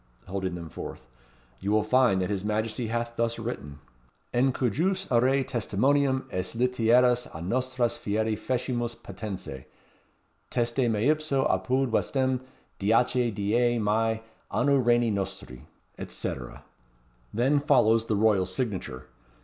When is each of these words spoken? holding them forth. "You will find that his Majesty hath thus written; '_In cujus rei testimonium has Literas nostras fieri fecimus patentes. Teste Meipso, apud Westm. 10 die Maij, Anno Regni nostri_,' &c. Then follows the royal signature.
holding 0.25 0.55
them 0.55 0.67
forth. 0.67 1.05
"You 1.59 1.69
will 1.71 1.83
find 1.83 2.23
that 2.23 2.31
his 2.31 2.43
Majesty 2.43 2.87
hath 2.87 3.17
thus 3.17 3.37
written; 3.37 3.77
'_In 4.33 4.51
cujus 4.51 5.05
rei 5.11 5.43
testimonium 5.43 6.27
has 6.31 6.55
Literas 6.55 7.27
nostras 7.43 7.99
fieri 7.99 8.35
fecimus 8.35 8.95
patentes. 8.95 9.65
Teste 10.49 10.89
Meipso, 10.89 11.47
apud 11.47 11.91
Westm. 11.91 12.39
10 12.79 13.33
die 13.35 13.77
Maij, 13.77 14.21
Anno 14.51 14.75
Regni 14.75 15.11
nostri_,' 15.11 15.61
&c. 16.07 16.35
Then 17.31 17.59
follows 17.59 18.07
the 18.07 18.15
royal 18.15 18.47
signature. 18.47 19.05